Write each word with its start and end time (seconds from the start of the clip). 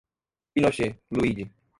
Pinochet, 0.55 0.97
Luide 1.13 1.45